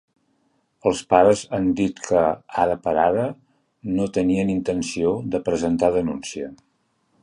Els 0.91 1.01
pares 1.13 1.43
han 1.57 1.67
dit 1.81 2.01
que, 2.07 2.23
ara 2.63 2.79
per 2.87 2.95
ara, 3.03 3.29
no 3.99 4.11
tenien 4.19 4.53
intenció 4.59 5.17
de 5.37 5.47
presentar 5.53 5.97
denúncia. 6.03 6.55